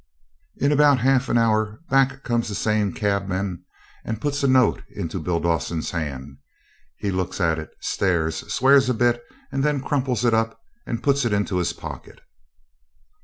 In 0.57 0.71
about 0.71 0.97
half 1.01 1.29
an 1.29 1.37
hour 1.37 1.79
back 1.91 2.23
comes 2.23 2.47
the 2.49 2.55
same 2.55 2.91
cabman 2.91 3.63
and 4.03 4.19
puts 4.19 4.41
a 4.41 4.47
note 4.47 4.81
into 4.89 5.19
Bill 5.19 5.39
Dawson's 5.39 5.91
hand. 5.91 6.39
He 6.97 7.11
looks 7.11 7.39
at 7.39 7.59
it, 7.59 7.69
stares, 7.81 8.37
swears 8.51 8.89
a 8.89 8.95
bit, 8.95 9.21
and 9.51 9.63
then 9.63 9.79
crumples 9.79 10.25
it 10.25 10.33
up 10.33 10.59
and 10.87 11.03
puts 11.03 11.23
it 11.23 11.33
into 11.33 11.57
his 11.57 11.71
pocket. 11.71 12.19